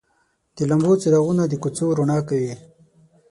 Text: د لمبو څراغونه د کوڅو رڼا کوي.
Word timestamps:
د 0.55 0.57
لمبو 0.69 0.91
څراغونه 1.01 1.43
د 1.47 1.53
کوڅو 1.63 1.85
رڼا 1.97 2.19
کوي. 2.29 2.53